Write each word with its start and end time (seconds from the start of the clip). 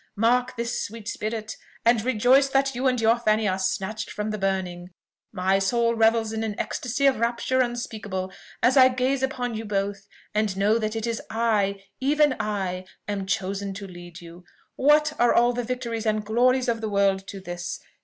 Mark 0.15 0.55
this, 0.57 0.81
sweet 0.83 1.07
spirit! 1.07 1.55
and 1.85 2.01
rejoice 2.01 2.49
that 2.49 2.73
you 2.73 2.87
and 2.87 2.99
your 2.99 3.19
Fanny 3.19 3.47
are 3.47 3.59
snatched 3.59 4.09
from 4.09 4.31
the 4.31 4.37
burning! 4.39 4.89
My 5.31 5.59
soul 5.59 5.93
revels 5.93 6.33
in 6.33 6.43
an 6.43 6.59
ecstasy 6.59 7.05
of 7.05 7.19
rapture 7.19 7.59
unspeakable, 7.61 8.33
as 8.63 8.75
I 8.77 8.89
gaze 8.89 9.21
upon 9.21 9.53
you 9.53 9.63
both, 9.63 10.07
and 10.33 10.57
know 10.57 10.79
that 10.79 10.95
it 10.95 11.05
is 11.05 11.21
I, 11.29 11.83
even 11.99 12.35
I, 12.39 12.85
am 13.07 13.27
chosen 13.27 13.75
to 13.75 13.85
lead 13.85 14.21
you. 14.21 14.43
What 14.75 15.13
are 15.19 15.35
all 15.35 15.53
the 15.53 15.63
victories 15.63 16.07
and 16.07 16.25
glories 16.25 16.67
of 16.67 16.81
the 16.81 16.89
world 16.89 17.27
to 17.27 17.39
this? 17.39 17.79